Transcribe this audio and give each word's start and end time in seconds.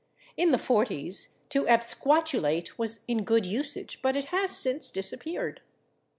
In 0.35 0.49
the 0.49 0.57
40's 0.57 1.37
/to 1.51 1.67
absquatulate/ 1.69 2.75
was 2.79 3.05
in 3.07 3.23
good 3.23 3.45
usage, 3.45 4.01
but 4.01 4.15
it 4.15 4.25
has 4.33 4.49
since 4.57 4.89
disappeared. 4.89 5.61